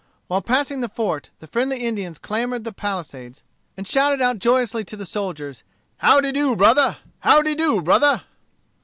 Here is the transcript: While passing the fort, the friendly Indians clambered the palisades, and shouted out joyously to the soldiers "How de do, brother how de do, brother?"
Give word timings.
While 0.25 0.41
passing 0.41 0.81
the 0.81 0.89
fort, 0.89 1.29
the 1.41 1.45
friendly 1.45 1.77
Indians 1.85 2.17
clambered 2.17 2.63
the 2.63 2.71
palisades, 2.71 3.43
and 3.77 3.87
shouted 3.87 4.19
out 4.19 4.39
joyously 4.39 4.83
to 4.85 4.97
the 4.97 5.05
soldiers 5.05 5.61
"How 5.97 6.19
de 6.19 6.31
do, 6.33 6.55
brother 6.55 6.97
how 7.19 7.43
de 7.43 7.53
do, 7.53 7.79
brother?" 7.83 8.23